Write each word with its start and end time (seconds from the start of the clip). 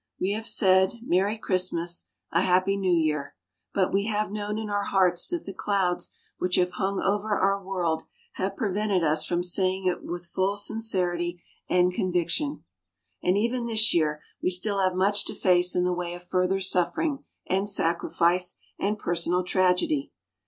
We 0.19 0.31
have 0.31 0.47
said, 0.47 0.95
"Merry 1.03 1.37
Christmas 1.37 2.05
a 2.31 2.41
Happy 2.41 2.75
New 2.75 2.91
Year," 2.91 3.35
but 3.71 3.93
we 3.93 4.05
have 4.05 4.31
known 4.31 4.57
in 4.57 4.67
our 4.67 4.85
hearts 4.85 5.27
that 5.27 5.43
the 5.43 5.53
clouds 5.53 6.09
which 6.39 6.55
have 6.55 6.71
hung 6.71 6.99
over 6.99 7.37
our 7.37 7.63
world 7.63 8.05
have 8.31 8.55
prevented 8.55 9.03
us 9.03 9.23
from 9.23 9.43
saying 9.43 9.85
it 9.85 10.03
with 10.03 10.25
full 10.25 10.55
sincerity 10.55 11.43
and 11.69 11.93
conviction. 11.93 12.63
And 13.21 13.37
even 13.37 13.67
this 13.67 13.93
year, 13.93 14.23
we 14.41 14.49
still 14.49 14.79
have 14.79 14.95
much 14.95 15.23
to 15.25 15.35
face 15.35 15.75
in 15.75 15.83
the 15.83 15.93
way 15.93 16.15
of 16.15 16.23
further 16.27 16.59
suffering, 16.61 17.23
and 17.45 17.69
sacrifice, 17.69 18.57
and 18.79 18.97
personal 18.97 19.43
tragedy. 19.43 20.11